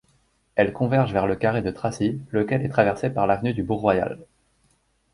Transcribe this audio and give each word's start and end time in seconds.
Elles 0.55 0.73
convergent 0.73 1.13
vers 1.13 1.27
le 1.27 1.35
Carré 1.35 1.61
de 1.61 1.69
Tracy, 1.69 2.19
lequel 2.31 2.63
est 2.65 2.69
traversé 2.69 3.11
par 3.11 3.27
l'Avenue 3.27 3.53
du 3.53 3.61
Bourg-Royal. 3.61 4.17